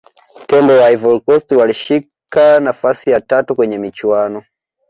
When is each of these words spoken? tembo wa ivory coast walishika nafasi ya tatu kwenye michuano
tembo 0.49 0.73
wa 0.81 0.91
ivory 0.91 1.19
coast 1.25 1.51
walishika 1.51 2.59
nafasi 2.59 3.09
ya 3.09 3.21
tatu 3.21 3.55
kwenye 3.55 3.77
michuano 3.77 4.43